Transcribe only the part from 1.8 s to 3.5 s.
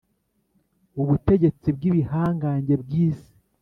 ibihangange bw isi